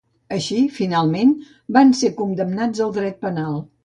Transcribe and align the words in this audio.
Així, 0.35 0.55
finalment 0.77 1.33
van 1.77 1.93
ser 1.99 2.11
condemnats 2.21 2.81
al 2.87 2.95
dret 2.97 3.21
penal. 3.27 3.61